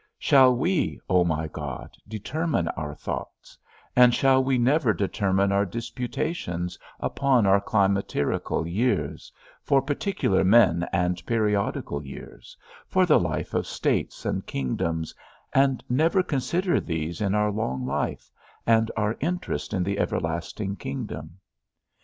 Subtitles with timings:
[0.17, 3.55] Shall we, O my God, determine our thoughts,
[3.95, 11.23] and shall we never determine our disputations upon our climacterical years, for particular men and
[11.27, 15.13] periodical years, for the life of states and kingdoms,
[15.53, 18.31] and never consider these in our long life,
[18.65, 21.37] and our interest in the everlasting kingdom?